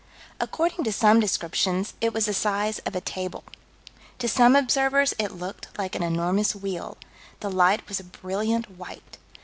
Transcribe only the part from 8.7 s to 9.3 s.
white.